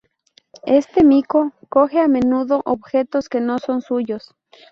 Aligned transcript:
Este 0.65 1.03
mico 1.03 1.51
coge 1.69 1.99
a 1.99 2.07
menudo 2.07 2.63
objetos 2.65 3.29
que 3.29 3.39
no 3.39 3.59
son 3.59 3.83
suyos. 3.83 4.33